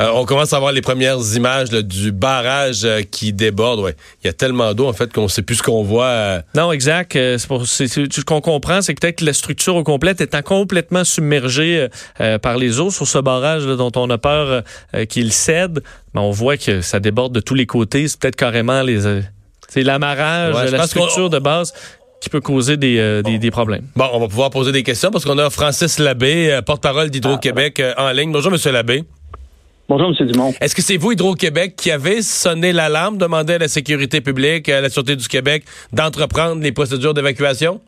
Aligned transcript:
Euh, 0.00 0.10
on 0.14 0.24
commence 0.24 0.52
à 0.52 0.58
voir 0.58 0.72
les 0.72 0.80
premières 0.80 1.18
images 1.34 1.70
là, 1.72 1.82
du 1.82 2.10
barrage 2.10 2.84
euh, 2.84 3.02
qui 3.02 3.32
déborde. 3.32 3.80
Ouais. 3.80 3.94
Il 4.22 4.26
y 4.28 4.30
a 4.30 4.32
tellement 4.32 4.72
d'eau 4.72 4.86
en 4.88 4.92
fait 4.94 5.12
qu'on 5.12 5.28
sait 5.28 5.42
plus 5.42 5.56
ce 5.56 5.62
qu'on 5.62 5.82
voit. 5.82 6.04
euh. 6.06 6.42
Non, 6.54 6.72
exact. 6.72 7.12
Ce 7.14 8.20
qu'on 8.22 8.40
comprend, 8.40 8.80
c'est 8.80 8.94
que 8.94 9.00
peut-être 9.00 9.18
que 9.18 9.24
la 9.26 9.34
structure 9.34 9.76
au 9.76 9.84
complète 9.84 10.20
étant 10.20 10.42
complètement 10.42 11.04
submergée 11.04 11.88
par 12.42 12.56
les 12.56 12.80
eaux 12.80 12.90
sur 12.90 13.06
ce 13.06 13.18
barrage 13.18 13.66
là, 13.66 13.76
dont 13.76 13.92
on 13.96 14.08
a 14.10 14.18
peur 14.18 14.62
qu'il 15.08 15.32
cède. 15.32 15.82
Mais 16.14 16.20
on 16.20 16.30
voit 16.30 16.56
que 16.56 16.80
ça 16.80 16.98
déborde 16.98 17.34
de 17.34 17.40
tous 17.40 17.54
les 17.54 17.66
côtés. 17.66 18.08
C'est 18.08 18.18
peut-être 18.18 18.36
carrément 18.36 18.82
les, 18.82 19.00
c'est 19.68 19.82
l'amarrage, 19.82 20.54
Ouais, 20.54 20.70
la 20.70 20.86
structure 20.86 21.30
de 21.30 21.38
base 21.38 21.72
qui 22.20 22.28
peut 22.28 22.40
causer 22.40 22.76
des, 22.76 22.98
euh, 22.98 23.22
des, 23.22 23.38
des 23.38 23.50
problèmes. 23.50 23.86
Bon, 23.96 24.06
on 24.12 24.20
va 24.20 24.28
pouvoir 24.28 24.50
poser 24.50 24.72
des 24.72 24.82
questions 24.82 25.10
parce 25.10 25.24
qu'on 25.24 25.38
a 25.38 25.48
Francis 25.50 25.98
Labbé, 25.98 26.60
porte-parole 26.66 27.10
d'Hydro-Québec 27.10 27.82
en 27.96 28.10
ligne. 28.10 28.32
Bonjour, 28.32 28.50
Monsieur 28.50 28.72
Labbé. 28.72 29.04
Bonjour, 29.90 30.12
M. 30.16 30.26
Dumont. 30.28 30.52
Est-ce 30.60 30.76
que 30.76 30.82
c'est 30.82 30.96
vous, 30.96 31.10
Hydro-Québec, 31.10 31.74
qui 31.74 31.90
avez 31.90 32.22
sonné 32.22 32.72
l'alarme, 32.72 33.18
demandé 33.18 33.54
à 33.54 33.58
la 33.58 33.66
sécurité 33.66 34.20
publique, 34.20 34.68
à 34.68 34.80
la 34.80 34.88
Sûreté 34.88 35.16
du 35.16 35.26
Québec, 35.26 35.64
d'entreprendre 35.92 36.62
les 36.62 36.70
procédures 36.70 37.12
d'évacuation? 37.12 37.80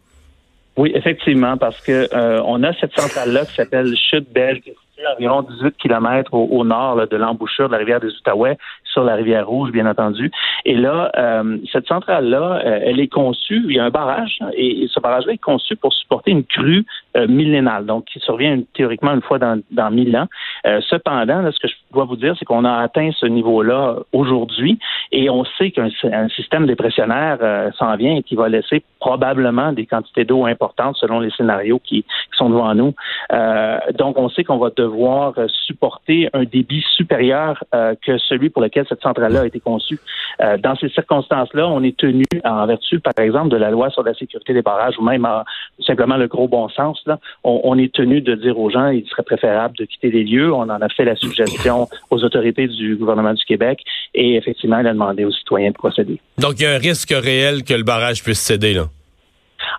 Oui, 0.76 0.90
effectivement, 0.96 1.56
parce 1.56 1.80
que 1.80 2.08
euh, 2.12 2.42
on 2.44 2.64
a 2.64 2.72
cette 2.80 2.92
centrale-là 2.98 3.46
qui 3.46 3.54
s'appelle 3.54 3.94
Chute 4.10 4.26
Belge, 4.34 4.62
environ 5.06 5.42
18 5.42 5.76
kilomètres 5.76 6.32
au, 6.34 6.46
au 6.50 6.64
nord 6.64 6.96
là, 6.96 7.06
de 7.06 7.16
l'embouchure 7.16 7.68
de 7.68 7.72
la 7.72 7.78
rivière 7.78 8.00
des 8.00 8.08
Outaouais, 8.08 8.58
sur 8.84 9.04
la 9.04 9.14
rivière 9.14 9.46
Rouge, 9.46 9.70
bien 9.70 9.86
entendu. 9.86 10.30
Et 10.64 10.74
là, 10.74 11.10
euh, 11.16 11.58
cette 11.72 11.86
centrale-là, 11.86 12.62
euh, 12.64 12.80
elle 12.84 13.00
est 13.00 13.08
conçue, 13.08 13.62
il 13.68 13.76
y 13.76 13.78
a 13.78 13.84
un 13.84 13.90
barrage, 13.90 14.36
hein, 14.40 14.50
et, 14.54 14.86
ce 14.88 15.00
barrage-là 15.00 15.32
est 15.32 15.38
conçu 15.38 15.76
pour 15.76 15.92
supporter 15.92 16.30
une 16.30 16.44
crue 16.44 16.84
euh, 17.16 17.26
millénale, 17.26 17.86
donc 17.86 18.04
qui 18.06 18.20
survient 18.20 18.60
théoriquement 18.74 19.12
une 19.12 19.22
fois 19.22 19.38
dans, 19.38 19.60
dans 19.70 19.90
mille 19.90 20.16
ans. 20.16 20.28
Euh, 20.66 20.80
cependant, 20.88 21.40
là, 21.40 21.50
ce 21.52 21.58
que 21.58 21.68
je 21.68 21.74
dois 21.92 22.04
vous 22.04 22.16
dire, 22.16 22.34
c'est 22.38 22.44
qu'on 22.44 22.64
a 22.64 22.82
atteint 22.82 23.10
ce 23.18 23.26
niveau-là 23.26 23.96
aujourd'hui, 24.12 24.78
et 25.10 25.30
on 25.30 25.44
sait 25.44 25.70
qu'un 25.70 25.88
un 26.04 26.28
système 26.28 26.66
dépressionnaire 26.66 27.38
euh, 27.42 27.70
s'en 27.78 27.96
vient 27.96 28.16
et 28.16 28.22
qui 28.22 28.34
va 28.34 28.48
laisser 28.48 28.82
probablement 29.00 29.72
des 29.72 29.86
quantités 29.86 30.24
d'eau 30.24 30.46
importantes 30.46 30.96
selon 30.96 31.20
les 31.20 31.30
scénarios 31.30 31.80
qui, 31.80 32.02
qui 32.02 32.36
sont 32.36 32.50
devant 32.50 32.74
nous. 32.74 32.94
Euh, 33.32 33.78
donc, 33.98 34.18
on 34.18 34.28
sait 34.28 34.44
qu'on 34.44 34.58
va 34.58 34.70
devoir 34.76 35.32
euh, 35.38 35.46
supporter 35.66 36.28
un 36.34 36.44
débit 36.44 36.84
supérieur 36.96 37.64
euh, 37.74 37.94
que 38.04 38.18
celui 38.18 38.50
pour 38.50 38.62
lequel 38.62 38.84
cette 38.88 39.02
centrale-là 39.02 39.42
a 39.42 39.46
été 39.46 39.60
conçue. 39.60 39.98
Euh, 40.40 40.58
dans 40.58 40.76
ces 40.76 40.88
circonstances-là, 40.90 41.66
on 41.68 41.82
est 41.82 41.96
tenu, 41.96 42.24
en 42.44 42.66
vertu, 42.66 43.00
par 43.00 43.14
exemple, 43.18 43.48
de 43.48 43.56
la 43.56 43.70
loi 43.70 43.90
sur 43.90 44.02
la 44.02 44.14
sécurité 44.14 44.52
des 44.52 44.62
barrages 44.62 44.98
ou 44.98 45.02
même 45.02 45.24
en- 45.24 45.44
simplement 45.84 46.16
le 46.16 46.26
gros 46.26 46.48
bon 46.48 46.68
sens, 46.68 47.00
là, 47.06 47.18
on, 47.44 47.78
est 47.78 47.92
tenu 47.92 48.20
de 48.20 48.34
dire 48.34 48.58
aux 48.58 48.70
gens 48.70 48.88
il 48.88 49.06
serait 49.08 49.22
préférable 49.22 49.76
de 49.78 49.84
quitter 49.84 50.10
les 50.10 50.24
lieux. 50.24 50.52
On 50.52 50.62
en 50.62 50.80
a 50.80 50.88
fait 50.88 51.04
la 51.04 51.16
suggestion 51.16 51.88
aux 52.10 52.22
autorités 52.24 52.68
du 52.68 52.96
gouvernement 52.96 53.34
du 53.34 53.44
Québec 53.44 53.80
et 54.14 54.36
effectivement, 54.36 54.78
il 54.78 54.86
a 54.86 54.92
demandé 54.92 55.24
aux 55.24 55.32
citoyens 55.32 55.70
de 55.70 55.74
procéder. 55.74 56.20
Donc, 56.38 56.60
il 56.60 56.62
y 56.62 56.66
a 56.66 56.74
un 56.74 56.78
risque 56.78 57.10
réel 57.12 57.64
que 57.64 57.74
le 57.74 57.82
barrage 57.82 58.22
puisse 58.22 58.40
céder, 58.40 58.74
là? 58.74 58.84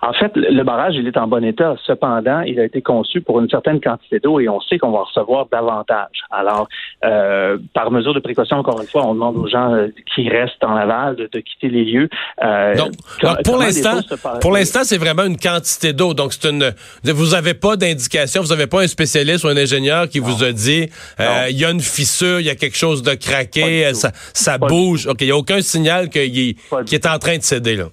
En 0.01 0.13
fait, 0.13 0.31
le 0.35 0.63
barrage, 0.63 0.95
il 0.95 1.07
est 1.07 1.17
en 1.17 1.27
bon 1.27 1.43
état. 1.43 1.75
Cependant, 1.85 2.41
il 2.41 2.59
a 2.59 2.65
été 2.65 2.81
conçu 2.81 3.21
pour 3.21 3.39
une 3.39 3.49
certaine 3.49 3.79
quantité 3.79 4.19
d'eau 4.19 4.39
et 4.39 4.49
on 4.49 4.59
sait 4.61 4.77
qu'on 4.77 4.91
va 4.91 5.03
recevoir 5.03 5.47
davantage. 5.51 6.23
Alors, 6.31 6.67
euh, 7.05 7.57
par 7.73 7.91
mesure 7.91 8.13
de 8.13 8.19
précaution, 8.19 8.57
encore 8.57 8.81
une 8.81 8.87
fois, 8.87 9.05
on 9.05 9.13
demande 9.13 9.37
aux 9.37 9.47
gens 9.47 9.73
euh, 9.73 9.87
qui 10.13 10.29
restent 10.29 10.63
en 10.63 10.75
aval 10.75 11.15
de, 11.15 11.29
de 11.31 11.39
quitter 11.39 11.69
les 11.69 11.85
lieux. 11.85 12.09
Euh, 12.43 12.75
Donc, 12.75 12.91
pour 13.43 13.57
l'instant, 13.57 13.99
pour 14.41 14.51
l'instant, 14.51 14.81
c'est 14.83 14.97
vraiment 14.97 15.23
une 15.23 15.37
quantité 15.37 15.93
d'eau. 15.93 16.13
Donc, 16.13 16.33
c'est 16.33 16.49
une. 16.49 16.73
Vous 17.03 17.31
n'avez 17.31 17.53
pas 17.53 17.75
d'indication, 17.75 18.41
vous 18.41 18.49
n'avez 18.49 18.67
pas 18.67 18.81
un 18.81 18.87
spécialiste 18.87 19.43
ou 19.43 19.47
un 19.47 19.57
ingénieur 19.57 20.07
qui 20.09 20.19
vous 20.19 20.43
a 20.43 20.51
dit 20.51 20.89
euh, 21.19 21.47
il 21.49 21.57
y 21.57 21.65
a 21.65 21.71
une 21.71 21.81
fissure, 21.81 22.39
il 22.39 22.45
y 22.45 22.49
a 22.49 22.55
quelque 22.55 22.77
chose 22.77 23.03
de 23.03 23.13
craqué, 23.13 23.85
euh, 23.85 23.93
ça, 23.93 24.11
ça 24.33 24.57
bouge. 24.57 25.07
Ok, 25.07 25.21
il 25.21 25.27
n'y 25.27 25.31
a 25.31 25.37
aucun 25.37 25.61
signal 25.61 26.09
qu'il 26.09 26.55
est 26.91 27.05
en 27.07 27.19
train 27.19 27.37
de 27.37 27.43
céder 27.43 27.75
là. 27.75 27.85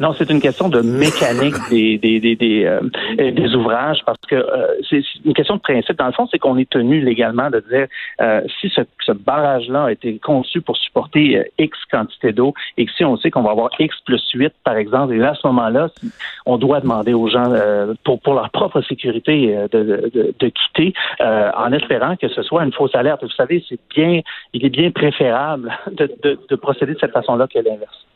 Non, 0.00 0.14
c'est 0.16 0.30
une 0.30 0.40
question 0.40 0.70
de 0.70 0.80
mécanique 0.80 1.54
des 1.70 1.98
des 1.98 2.20
des 2.20 2.34
des, 2.34 2.64
euh, 2.64 2.80
des 3.18 3.54
ouvrages 3.54 4.00
parce 4.06 4.20
que 4.28 4.34
euh, 4.34 4.66
c'est 4.88 5.02
une 5.24 5.34
question 5.34 5.56
de 5.56 5.60
principe. 5.60 5.98
Dans 5.98 6.06
le 6.06 6.12
fond, 6.12 6.26
c'est 6.30 6.38
qu'on 6.38 6.56
est 6.56 6.68
tenu 6.68 7.00
légalement 7.00 7.50
de 7.50 7.62
dire 7.70 7.86
euh, 8.22 8.40
si 8.60 8.70
ce, 8.70 8.80
ce 9.04 9.12
barrage-là 9.12 9.84
a 9.84 9.92
été 9.92 10.18
conçu 10.18 10.62
pour 10.62 10.76
supporter 10.78 11.36
euh, 11.36 11.44
X 11.58 11.76
quantité 11.90 12.32
d'eau 12.32 12.54
et 12.78 12.86
que 12.86 12.92
si 12.92 13.04
on 13.04 13.18
sait 13.18 13.30
qu'on 13.30 13.42
va 13.42 13.50
avoir 13.50 13.70
X 13.78 13.94
plus 14.06 14.22
8, 14.32 14.52
par 14.64 14.76
exemple, 14.76 15.12
et 15.12 15.18
là, 15.18 15.30
à 15.30 15.34
ce 15.34 15.46
moment-là, 15.48 15.88
on 16.46 16.56
doit 16.56 16.80
demander 16.80 17.12
aux 17.12 17.28
gens 17.28 17.52
euh, 17.52 17.92
pour 18.02 18.20
pour 18.20 18.34
leur 18.34 18.48
propre 18.50 18.80
sécurité 18.82 19.54
euh, 19.54 19.68
de, 19.70 20.10
de, 20.14 20.34
de 20.38 20.48
quitter 20.48 20.94
euh, 21.20 21.50
en 21.54 21.72
espérant 21.72 22.16
que 22.16 22.28
ce 22.28 22.42
soit 22.42 22.64
une 22.64 22.72
fausse 22.72 22.94
alerte. 22.94 23.22
Vous 23.22 23.30
savez, 23.30 23.62
c'est 23.68 23.78
bien, 23.94 24.20
il 24.54 24.64
est 24.64 24.70
bien 24.70 24.90
préférable 24.90 25.76
de, 25.92 26.10
de, 26.22 26.38
de 26.48 26.56
procéder 26.56 26.94
de 26.94 26.98
cette 26.98 27.12
façon-là 27.12 27.46
que 27.46 27.58
l'inverse. 27.58 28.06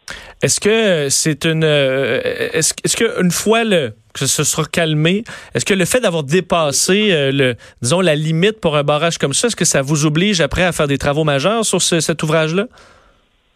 Est-ce 0.43 0.61
que 0.61 1.09
c'est 1.09 1.45
une 1.47 1.65
euh, 1.65 2.21
est-ce 2.53 2.75
est-ce 2.85 2.97
que 2.97 3.23
une 3.23 3.31
fois 3.31 3.65
le 3.65 3.93
que 4.13 4.27
ce 4.27 4.45
sera 4.45 4.65
calmé, 4.65 5.25
est-ce 5.55 5.65
que 5.65 5.75
le 5.75 5.85
fait 5.85 5.99
d'avoir 6.01 6.23
dépassé 6.23 7.09
euh, 7.11 7.33
le 7.33 7.55
disons 7.83 8.01
la 8.01 8.15
limite 8.15 8.61
pour 8.61 8.77
un 8.77 8.85
barrage 8.85 9.19
comme 9.19 9.33
ça, 9.35 9.49
est-ce 9.49 9.57
que 9.57 9.65
ça 9.65 9.83
vous 9.83 10.07
oblige 10.07 10.41
après 10.41 10.63
à 10.65 10.71
faire 10.73 10.87
des 10.87 10.99
travaux 10.99 11.25
majeurs 11.25 11.65
sur 11.65 11.83
ce- 11.83 11.99
cet 12.01 12.23
ouvrage-là? 12.23 12.67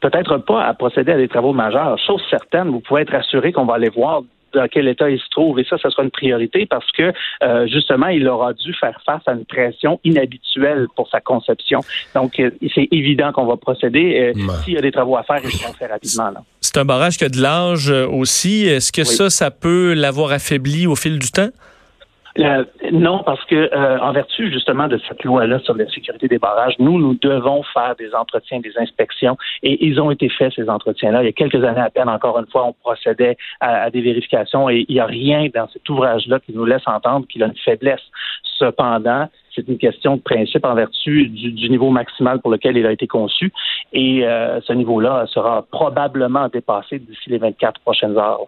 Peut-être 0.01 0.39
pas 0.39 0.65
à 0.65 0.75
procéder 0.75 1.13
à 1.13 1.17
des 1.17 1.29
travaux 1.29 1.53
majeurs. 1.53 1.97
Chose 2.07 2.23
certaine, 2.31 2.69
vous 2.71 2.81
pouvez 2.81 3.03
être 3.03 3.15
assuré 3.15 3.53
qu'on 3.53 3.67
va 3.67 3.75
aller 3.75 3.91
voir 3.91 4.23
dans 4.55 4.67
quel 4.69 4.89
état 4.89 5.09
il 5.11 5.19
se 5.19 5.29
trouve. 5.31 5.59
Et 5.61 5.65
ça, 5.65 5.77
ça 5.79 5.91
sera 5.91 6.03
une 6.03 6.11
priorité 6.11 6.67
parce 6.67 6.91
que, 6.93 7.13
euh, 7.43 7.67
justement, 7.67 8.07
il 8.09 8.27
aura 8.29 8.53
dû 8.53 8.73
faire 8.75 9.01
face 9.05 9.23
à 9.27 9.33
une 9.33 9.45
pression 9.45 10.01
inhabituelle 10.05 10.87
pour 10.97 11.09
sa 11.11 11.21
conception. 11.21 11.81
Donc, 12.15 12.39
euh, 12.41 12.51
c'est 12.75 12.89
évident 12.91 13.33
qu'on 13.33 13.47
va 13.47 13.57
procéder. 13.57 14.33
Euh, 14.37 14.39
Ouais. 14.39 14.55
S'il 14.65 14.75
y 14.75 14.79
a 14.79 14.81
des 14.81 14.93
travaux 14.93 15.17
à 15.17 15.23
faire, 15.25 15.39
ils 15.43 15.51
seront 15.51 15.73
faits 15.75 15.91
rapidement. 15.91 16.31
C'est 16.61 16.77
un 16.77 16.85
barrage 16.85 17.17
qui 17.19 17.25
a 17.25 17.29
de 17.29 17.41
l'âge 17.41 17.91
euh, 17.91 18.07
aussi. 18.07 18.67
Est-ce 18.67 18.93
que 18.93 19.01
Oui. 19.03 19.07
ça, 19.07 19.31
ça 19.31 19.51
peut 19.51 19.95
l'avoir 19.95 20.33
affaibli 20.33 20.87
au 20.87 20.95
fil 20.97 21.19
du 21.19 21.31
temps? 21.31 21.49
Non, 22.93 23.23
parce 23.25 23.45
que 23.45 23.55
euh, 23.55 23.99
en 24.01 24.13
vertu 24.13 24.51
justement 24.53 24.89
de 24.89 24.99
cette 25.09 25.23
loi-là 25.25 25.59
sur 25.61 25.75
la 25.75 25.89
sécurité 25.89 26.29
des 26.29 26.39
barrages, 26.39 26.75
nous, 26.79 26.99
nous 26.99 27.15
devons 27.15 27.63
faire 27.63 27.95
des 27.97 28.15
entretiens, 28.15 28.61
des 28.61 28.77
inspections, 28.79 29.37
et 29.63 29.85
ils 29.85 30.01
ont 30.01 30.11
été 30.11 30.29
faits 30.29 30.53
ces 30.55 30.69
entretiens-là. 30.69 31.23
Il 31.23 31.27
y 31.27 31.29
a 31.29 31.33
quelques 31.33 31.63
années 31.65 31.81
à 31.81 31.91
peine, 31.91 32.09
encore 32.09 32.39
une 32.39 32.47
fois, 32.47 32.67
on 32.67 32.73
procédait 32.73 33.37
à, 33.61 33.83
à 33.83 33.91
des 33.91 34.01
vérifications, 34.01 34.71
et 34.71 34.85
il 34.89 34.95
n'y 34.95 35.01
a 35.01 35.07
rien 35.07 35.49
dans 35.55 35.69
cet 35.69 35.89
ouvrage-là 35.89 36.41
qui 36.41 36.53
nous 36.53 36.65
laisse 36.65 36.87
entendre 36.87 37.27
qu'il 37.27 37.43
a 37.43 37.47
une 37.47 37.57
faiblesse. 37.57 38.03
Cependant, 38.59 39.29
c'est 39.55 39.69
une 39.69 39.79
question 39.79 40.17
de 40.17 40.23
principe 40.23 40.65
en 40.65 40.75
vertu 40.75 41.29
du, 41.29 41.53
du 41.53 41.71
niveau 41.71 41.91
maximal 41.91 42.41
pour 42.41 42.51
lequel 42.51 42.77
il 42.77 42.87
a 42.87 42.93
été 42.93 43.07
conçu, 43.07 43.53
et 43.93 44.27
euh, 44.27 44.61
ce 44.63 44.73
niveau-là 44.73 45.27
sera 45.27 45.63
probablement 45.71 46.49
dépassé 46.49 46.99
d'ici 46.99 47.31
les 47.31 47.39
24 47.39 47.81
prochaines 47.81 48.17
heures. 48.17 48.47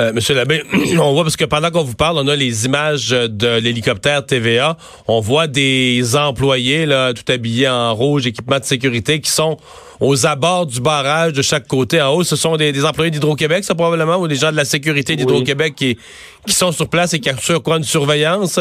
Euh, 0.00 0.12
Monsieur 0.12 0.34
Labbé, 0.34 0.64
on 0.98 1.12
voit 1.12 1.22
parce 1.22 1.36
que 1.36 1.44
pendant 1.44 1.70
qu'on 1.70 1.84
vous 1.84 1.94
parle, 1.94 2.18
on 2.18 2.26
a 2.26 2.34
les 2.34 2.66
images 2.66 3.10
de 3.10 3.58
l'hélicoptère 3.58 4.26
TVA. 4.26 4.76
On 5.06 5.20
voit 5.20 5.46
des 5.46 6.16
employés 6.16 6.84
là, 6.84 7.12
tout 7.14 7.30
habillés 7.30 7.68
en 7.68 7.94
rouge, 7.94 8.26
équipement 8.26 8.58
de 8.58 8.64
sécurité, 8.64 9.20
qui 9.20 9.30
sont 9.30 9.56
aux 10.00 10.26
abords 10.26 10.66
du 10.66 10.80
barrage 10.80 11.32
de 11.32 11.42
chaque 11.42 11.68
côté 11.68 12.02
en 12.02 12.12
haut. 12.12 12.24
Ce 12.24 12.34
sont 12.34 12.56
des, 12.56 12.72
des 12.72 12.84
employés 12.84 13.12
d'Hydro-Québec, 13.12 13.62
ça 13.62 13.76
probablement, 13.76 14.16
ou 14.16 14.26
des 14.26 14.34
gens 14.34 14.50
de 14.50 14.56
la 14.56 14.64
sécurité 14.64 15.14
d'Hydro-Québec 15.14 15.74
qui, 15.76 15.96
qui 16.44 16.54
sont 16.54 16.72
sur 16.72 16.88
place 16.88 17.14
et 17.14 17.20
qui 17.20 17.30
assurent 17.30 17.62
quoi? 17.62 17.76
Une 17.76 17.84
surveillance? 17.84 18.58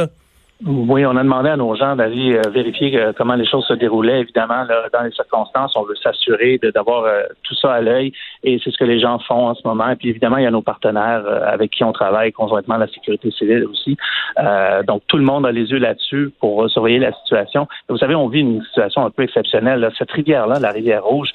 Oui, 0.66 1.06
on 1.06 1.18
a 1.18 1.24
demandé 1.24 1.50
à 1.50 1.58
nos 1.58 1.76
gens 1.76 1.98
d'aller 1.98 2.36
euh, 2.38 2.50
vérifier 2.50 2.98
comment 3.18 3.36
les 3.36 3.46
choses 3.46 3.66
se 3.66 3.74
déroulaient. 3.74 4.22
Évidemment, 4.22 4.64
là, 4.64 4.88
dans 4.94 5.02
les 5.02 5.12
circonstances, 5.12 5.76
on 5.76 5.84
veut 5.84 5.96
s'assurer 5.96 6.58
de- 6.64 6.72
d'avoir 6.72 7.04
euh, 7.04 7.24
tout 7.44 7.54
ça 7.56 7.74
à 7.74 7.82
l'œil 7.82 8.14
et 8.44 8.62
c'est 8.64 8.72
ce 8.72 8.78
que 8.78 8.86
les 8.86 9.00
gens 9.00 9.20
font 9.20 9.48
en 9.50 9.56
ce 9.56 9.68
moment. 9.68 9.90
Et 9.90 9.98
puis 9.98 10.10
évidemment, 10.10 10.38
il 10.38 10.44
y 10.44 10.48
a 10.48 10.52
nos 10.52 10.62
partenaires 10.62 11.24
euh, 11.26 11.42
avec 11.46 11.72
qui 11.72 11.84
on 11.84 11.92
travaille 11.92 12.32
conjointement, 12.32 12.78
la 12.78 12.88
sécurité 12.88 13.30
civile 13.32 13.66
aussi. 13.66 13.98
Euh, 14.40 14.84
donc 14.84 15.02
tout 15.08 15.18
le 15.18 15.24
monde 15.26 15.46
a 15.46 15.52
les 15.52 15.70
yeux 15.70 15.80
là-dessus 15.80 16.32
pour 16.40 16.70
surveiller 16.70 17.00
la 17.00 17.12
situation. 17.12 17.68
Vous 17.90 17.98
savez, 17.98 18.16
on 18.16 18.30
vit 18.30 18.40
une 18.40 18.64
situation 18.64 19.06
un 19.06 19.10
peu 19.10 19.24
exceptionnelle. 19.24 19.82
là. 19.82 19.90
Cette 19.98 20.12
rivière-là, 20.12 20.60
la 20.62 20.72
rivière 20.72 21.04
Rouge, 21.04 21.30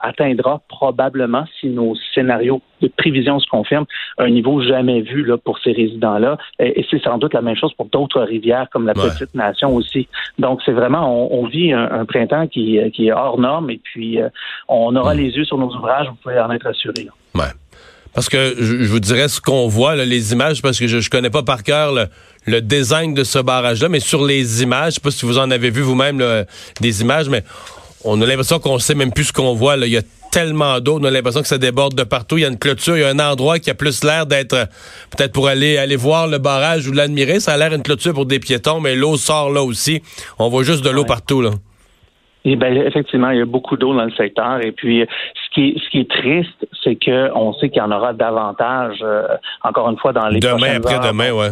atteindra 0.00 0.60
probablement, 0.68 1.44
si 1.60 1.68
nos 1.68 1.94
scénarios 2.14 2.60
prévisions 2.98 3.38
se 3.38 3.48
confirment, 3.48 3.86
un 4.18 4.28
niveau 4.28 4.60
jamais 4.60 5.00
vu 5.00 5.24
là, 5.24 5.36
pour 5.38 5.58
ces 5.58 5.72
résidents-là. 5.72 6.36
Et, 6.58 6.84
c'est 6.90 7.02
sans 7.02 7.18
doute 7.18 7.32
la 7.34 7.40
même 7.42 7.56
chose 7.56 7.72
pour 7.74 7.86
d'autres 7.86 8.20
rivières 8.20 8.45
comme 8.72 8.86
la 8.86 8.94
Petite 8.94 9.34
Nation 9.34 9.74
aussi. 9.74 10.08
Donc, 10.38 10.60
c'est 10.64 10.72
vraiment, 10.72 11.32
on, 11.32 11.46
vit 11.46 11.72
un, 11.72 12.04
printemps 12.04 12.46
qui, 12.46 12.78
qui, 12.92 13.08
est 13.08 13.12
hors 13.12 13.38
norme 13.38 13.70
et 13.70 13.80
puis 13.82 14.20
euh, 14.20 14.28
on 14.68 14.94
aura 14.96 15.14
les 15.14 15.30
yeux 15.30 15.44
sur 15.44 15.58
nos 15.58 15.74
ouvrages, 15.74 16.08
vous 16.08 16.16
pouvez 16.22 16.38
en 16.38 16.50
être 16.50 16.66
assuré. 16.66 17.08
Ouais. 17.34 17.44
Parce 18.14 18.28
que 18.28 18.54
je, 18.58 18.86
vous 18.86 19.00
dirais 19.00 19.28
ce 19.28 19.40
qu'on 19.40 19.68
voit, 19.68 19.94
les 19.96 20.32
images, 20.32 20.62
parce 20.62 20.78
que 20.78 20.86
je, 20.86 21.00
je 21.00 21.10
connais 21.10 21.30
pas 21.30 21.42
par 21.42 21.62
cœur 21.62 21.92
le, 22.46 22.60
design 22.60 23.12
de 23.12 23.24
ce 23.24 23.38
barrage-là, 23.38 23.88
mais 23.88 24.00
sur 24.00 24.24
les 24.24 24.62
images, 24.62 24.92
je 24.92 24.94
sais 24.96 25.00
pas 25.00 25.10
si 25.10 25.26
vous 25.26 25.38
en 25.38 25.50
avez 25.50 25.70
vu 25.70 25.82
vous-même 25.82 26.22
des 26.80 27.02
images, 27.02 27.28
mais 27.28 27.42
on 28.06 28.20
a 28.22 28.26
l'impression 28.26 28.58
qu'on 28.58 28.78
sait 28.78 28.94
même 28.94 29.12
plus 29.12 29.24
ce 29.24 29.32
qu'on 29.32 29.54
voit. 29.54 29.76
Là. 29.76 29.86
Il 29.86 29.92
y 29.92 29.96
a 29.96 30.02
tellement 30.32 30.80
d'eau, 30.80 30.98
on 31.00 31.04
a 31.04 31.10
l'impression 31.10 31.42
que 31.42 31.48
ça 31.48 31.58
déborde 31.58 31.94
de 31.94 32.04
partout. 32.04 32.38
Il 32.38 32.42
y 32.42 32.44
a 32.44 32.48
une 32.48 32.58
clôture, 32.58 32.96
il 32.96 33.00
y 33.00 33.04
a 33.04 33.08
un 33.08 33.18
endroit 33.18 33.58
qui 33.58 33.70
a 33.70 33.74
plus 33.74 34.04
l'air 34.04 34.26
d'être 34.26 34.68
peut-être 35.10 35.32
pour 35.32 35.48
aller 35.48 35.78
aller 35.78 35.96
voir 35.96 36.28
le 36.28 36.38
barrage 36.38 36.86
ou 36.88 36.92
l'admirer. 36.92 37.40
Ça 37.40 37.54
a 37.54 37.56
l'air 37.56 37.72
une 37.72 37.82
clôture 37.82 38.14
pour 38.14 38.26
des 38.26 38.38
piétons, 38.38 38.80
mais 38.80 38.94
l'eau 38.94 39.16
sort 39.16 39.50
là 39.50 39.62
aussi. 39.62 40.02
On 40.38 40.48
voit 40.48 40.62
juste 40.62 40.84
de 40.84 40.90
l'eau 40.90 41.04
partout 41.04 41.42
là. 41.42 41.50
Et 42.44 42.52
eh 42.52 42.56
ben, 42.56 42.76
effectivement, 42.76 43.30
il 43.30 43.38
y 43.38 43.42
a 43.42 43.44
beaucoup 43.44 43.76
d'eau 43.76 43.92
dans 43.92 44.04
le 44.04 44.12
secteur. 44.12 44.64
Et 44.64 44.70
puis, 44.70 45.04
ce 45.04 45.52
qui 45.52 45.70
est, 45.70 45.78
ce 45.80 45.90
qui 45.90 45.98
est 45.98 46.08
triste, 46.08 46.68
c'est 46.84 46.94
qu'on 46.94 47.52
sait 47.54 47.70
qu'il 47.70 47.78
y 47.78 47.84
en 47.84 47.90
aura 47.90 48.12
davantage, 48.12 48.98
euh, 49.02 49.26
encore 49.64 49.90
une 49.90 49.98
fois, 49.98 50.12
dans 50.12 50.28
les 50.28 50.38
Demain, 50.38 50.76
après-demain, 50.76 51.32
ouais. 51.32 51.48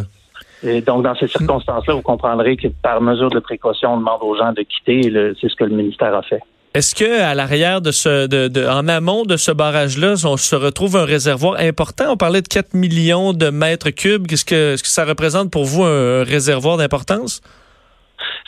Et 0.63 0.81
donc, 0.81 1.03
dans 1.03 1.15
ces 1.15 1.27
circonstances-là, 1.27 1.93
vous 1.93 2.01
comprendrez 2.01 2.57
que 2.57 2.67
par 2.81 3.01
mesure 3.01 3.29
de 3.29 3.39
précaution, 3.39 3.93
on 3.93 3.97
demande 3.97 4.21
aux 4.21 4.35
gens 4.35 4.53
de 4.53 4.61
quitter. 4.61 5.01
C'est 5.39 5.49
ce 5.49 5.55
que 5.55 5.63
le 5.63 5.75
ministère 5.75 6.15
a 6.15 6.21
fait. 6.21 6.41
Est-ce 6.73 6.93
que 6.93 7.21
à 7.21 7.33
l'arrière 7.35 7.79
de 7.79 7.91
ce, 7.91 8.27
de, 8.27 8.67
en 8.67 8.89
amont 8.89 9.23
de 9.23 9.37
ce 9.37 9.51
barrage-là, 9.51 10.15
on 10.25 10.35
se 10.35 10.55
retrouve 10.55 10.97
un 10.97 11.05
réservoir 11.05 11.57
important? 11.59 12.11
On 12.11 12.17
parlait 12.17 12.41
de 12.41 12.49
4 12.49 12.73
millions 12.73 13.31
de 13.31 13.49
mètres 13.49 13.91
cubes. 13.91 14.27
Qu'est-ce 14.27 14.43
que, 14.43 14.75
ce 14.75 14.83
que 14.83 14.89
ça 14.89 15.05
représente 15.05 15.51
pour 15.51 15.63
vous 15.63 15.83
un 15.83 16.23
réservoir 16.23 16.75
d'importance? 16.75 17.41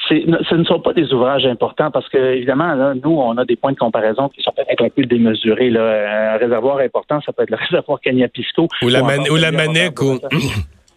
Ce 0.09 0.55
ne 0.55 0.63
sont 0.65 0.79
pas 0.79 0.93
des 0.93 1.13
ouvrages 1.13 1.45
importants 1.45 1.91
parce 1.91 2.07
que, 2.09 2.17
évidemment, 2.17 2.73
là, 2.75 2.93
nous, 3.01 3.11
on 3.11 3.37
a 3.37 3.45
des 3.45 3.55
points 3.55 3.73
de 3.73 3.77
comparaison 3.77 4.29
qui 4.29 4.41
sont 4.41 4.51
peut-être 4.51 4.83
un 4.83 4.89
peu 4.89 5.03
démesurés. 5.03 5.69
Là. 5.69 6.33
Un 6.33 6.37
réservoir 6.37 6.79
important, 6.79 7.19
ça 7.25 7.31
peut 7.31 7.43
être 7.43 7.49
le 7.49 7.57
réservoir 7.69 7.99
Cagnapisco. 8.01 8.67
Ou 8.81 8.89
la, 8.89 9.03
ou, 9.03 9.33
ou 9.33 9.35
la 9.37 9.51
Manec. 9.51 10.01
Ou... 10.01 10.19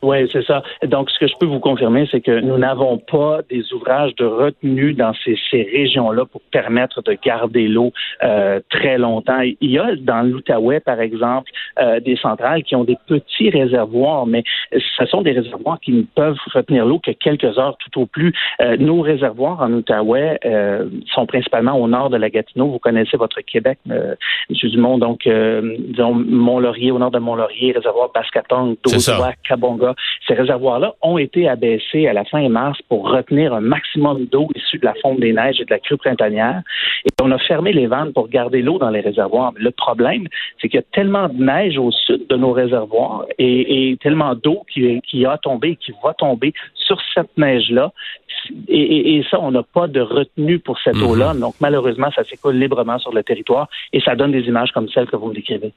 Oui, 0.02 0.28
c'est 0.32 0.44
ça. 0.44 0.62
Donc, 0.86 1.10
ce 1.10 1.18
que 1.18 1.26
je 1.26 1.34
peux 1.38 1.46
vous 1.46 1.60
confirmer, 1.60 2.08
c'est 2.10 2.22
que 2.22 2.40
nous 2.40 2.56
n'avons 2.56 2.96
pas 2.96 3.40
des 3.50 3.70
ouvrages 3.74 4.14
de 4.16 4.24
retenue 4.24 4.94
dans 4.94 5.12
ces, 5.24 5.38
ces 5.50 5.62
régions-là 5.62 6.24
pour 6.24 6.40
permettre 6.50 7.02
de 7.02 7.16
garder 7.22 7.68
l'eau 7.68 7.92
euh, 8.22 8.60
très 8.70 8.96
longtemps. 8.96 9.40
Il 9.42 9.70
y 9.70 9.78
a 9.78 9.94
dans 9.96 10.22
l'Outaouais, 10.22 10.80
par 10.80 11.00
exemple, 11.00 11.50
euh, 11.80 12.00
des 12.00 12.16
centrales 12.16 12.62
qui 12.62 12.74
ont 12.76 12.84
des 12.84 12.96
petits 13.06 13.50
réservoirs, 13.50 14.26
mais 14.26 14.42
ce 14.72 15.04
sont 15.04 15.20
des 15.20 15.32
réservoirs 15.32 15.78
qui 15.80 15.92
ne 15.92 16.02
peuvent 16.02 16.38
retenir 16.54 16.86
l'eau 16.86 16.98
que 16.98 17.10
quelques 17.10 17.58
heures 17.58 17.76
tout 17.78 18.00
au 18.00 18.06
plus. 18.06 18.32
Euh, 18.62 18.78
nos 18.78 19.02
réservoirs 19.02 19.60
en 19.60 19.70
Outaouais 19.72 20.38
sont 21.12 21.26
principalement 21.26 21.78
au 21.78 21.88
nord 21.88 22.08
de 22.08 22.16
la 22.16 22.30
Gatineau. 22.30 22.68
Vous 22.68 22.78
connaissez 22.78 23.16
votre 23.16 23.40
Québec, 23.42 23.78
M. 23.88 24.16
Dumont, 24.50 24.98
donc 24.98 25.28
disons 25.28 26.14
Mont-Laurier, 26.14 26.90
au 26.90 26.98
nord 26.98 27.10
de 27.10 27.18
Mont-Laurier, 27.18 27.72
réservoir 27.72 28.10
Bascatong, 28.14 28.76
Dozois, 28.82 29.32
Cabonga. 29.46 29.89
Ces 30.26 30.34
réservoirs-là 30.34 30.94
ont 31.02 31.18
été 31.18 31.48
abaissés 31.48 32.06
à 32.06 32.12
la 32.12 32.24
fin 32.24 32.48
mars 32.48 32.78
pour 32.88 33.10
retenir 33.10 33.54
un 33.54 33.60
maximum 33.60 34.26
d'eau 34.26 34.48
issue 34.54 34.78
de 34.78 34.84
la 34.84 34.94
fonte 35.02 35.20
des 35.20 35.32
neiges 35.32 35.60
et 35.60 35.64
de 35.64 35.70
la 35.70 35.78
crue 35.78 35.96
printanière. 35.96 36.62
Et 37.04 37.08
on 37.22 37.30
a 37.30 37.38
fermé 37.38 37.72
les 37.72 37.86
vannes 37.86 38.12
pour 38.12 38.28
garder 38.28 38.62
l'eau 38.62 38.78
dans 38.78 38.90
les 38.90 39.00
réservoirs. 39.00 39.52
le 39.56 39.70
problème, 39.70 40.26
c'est 40.60 40.68
qu'il 40.68 40.78
y 40.78 40.82
a 40.82 40.86
tellement 40.92 41.28
de 41.28 41.42
neige 41.42 41.78
au 41.78 41.90
sud 41.90 42.26
de 42.28 42.36
nos 42.36 42.52
réservoirs 42.52 43.24
et, 43.38 43.96
tellement 44.02 44.34
d'eau 44.34 44.64
qui, 44.72 45.26
a 45.26 45.38
tombé 45.38 45.70
et 45.70 45.76
qui 45.76 45.92
va 46.02 46.14
tomber 46.14 46.52
sur 46.74 46.98
cette 47.14 47.36
neige-là. 47.36 47.92
Et, 48.68 49.22
ça, 49.30 49.38
on 49.40 49.50
n'a 49.50 49.62
pas 49.62 49.86
de 49.86 50.00
retenue 50.00 50.58
pour 50.58 50.78
cette 50.82 50.96
mhm. 50.96 51.06
eau-là. 51.06 51.34
Donc, 51.34 51.54
malheureusement, 51.60 52.10
ça 52.14 52.24
s'écoule 52.24 52.56
librement 52.56 52.98
sur 52.98 53.12
le 53.12 53.22
territoire 53.22 53.68
et 53.92 54.00
ça 54.00 54.14
donne 54.14 54.32
des 54.32 54.42
images 54.42 54.72
comme 54.72 54.88
celles 54.88 55.06
que 55.06 55.16
vous 55.16 55.28
me 55.28 55.34
décrivez. 55.34 55.72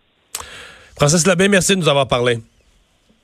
Francis 0.96 1.26
Labbé, 1.26 1.50
merci 1.50 1.76
de 1.76 1.80
nous 1.80 1.90
avoir 1.90 2.08
parlé 2.08 2.38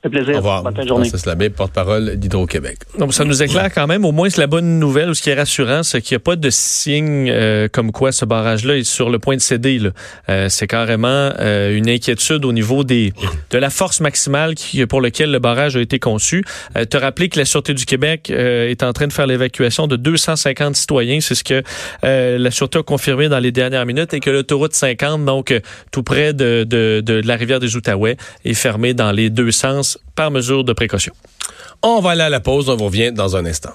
fait 0.02 0.08
plaisir. 0.08 0.34
Au 0.34 0.38
revoir. 0.38 0.62
Bonne 0.62 0.88
journée. 0.88 1.10
Labé, 1.26 1.50
porte-parole 1.50 2.16
d'Hydro-Québec. 2.16 2.78
Donc, 2.98 3.12
ça 3.12 3.24
nous 3.24 3.42
éclaire 3.42 3.70
quand 3.72 3.86
même. 3.86 4.04
Au 4.04 4.12
moins, 4.12 4.30
c'est 4.30 4.40
la 4.40 4.46
bonne 4.46 4.78
nouvelle 4.78 5.10
ou 5.10 5.14
ce 5.14 5.22
qui 5.22 5.30
est 5.30 5.34
rassurant, 5.34 5.82
c'est 5.82 6.00
qu'il 6.00 6.14
n'y 6.14 6.20
a 6.20 6.24
pas 6.24 6.36
de 6.36 6.48
signe 6.50 7.28
euh, 7.30 7.68
comme 7.70 7.92
quoi 7.92 8.10
ce 8.10 8.24
barrage-là 8.24 8.78
est 8.78 8.84
sur 8.84 9.10
le 9.10 9.18
point 9.18 9.36
de 9.36 9.40
céder. 9.40 9.80
Euh, 10.28 10.48
c'est 10.48 10.66
carrément 10.66 11.08
euh, 11.38 11.76
une 11.76 11.88
inquiétude 11.88 12.44
au 12.44 12.52
niveau 12.52 12.84
des 12.84 13.12
de 13.50 13.58
la 13.58 13.70
force 13.70 14.00
maximale 14.00 14.54
qui, 14.54 14.84
pour 14.86 15.00
laquelle 15.00 15.30
le 15.30 15.38
barrage 15.38 15.76
a 15.76 15.80
été 15.80 15.98
conçu. 15.98 16.44
te 16.88 16.96
rappeler 16.96 17.28
que 17.28 17.38
la 17.38 17.44
Sûreté 17.44 17.74
du 17.74 17.84
Québec 17.84 18.30
est 18.30 18.82
en 18.82 18.92
train 18.92 19.06
de 19.06 19.12
faire 19.12 19.26
l'évacuation 19.26 19.86
de 19.86 19.96
250 19.96 20.76
citoyens. 20.76 21.20
C'est 21.20 21.34
ce 21.34 21.44
que 21.44 21.62
la 22.02 22.50
Sûreté 22.50 22.78
a 22.78 22.82
confirmé 22.82 23.28
dans 23.28 23.38
les 23.38 23.52
dernières 23.52 23.86
minutes 23.86 24.14
et 24.14 24.20
que 24.20 24.30
l'autoroute 24.30 24.74
50, 24.74 25.24
donc 25.24 25.54
tout 25.90 26.02
près 26.02 26.32
de, 26.32 26.64
de, 26.64 27.02
de 27.04 27.20
la 27.24 27.36
rivière 27.36 27.60
des 27.60 27.76
Outaouais, 27.76 28.16
est 28.44 28.54
fermée 28.54 28.94
dans 28.94 29.12
les 29.12 29.30
deux 29.30 29.50
sens 29.50 29.89
par 30.14 30.30
mesure 30.30 30.64
de 30.64 30.72
précaution. 30.72 31.12
On 31.82 32.00
va 32.00 32.10
aller 32.10 32.22
à 32.22 32.28
la 32.28 32.40
pause, 32.40 32.68
on 32.68 32.76
vous 32.76 32.86
revient 32.86 33.12
dans 33.12 33.36
un 33.36 33.46
instant. 33.46 33.72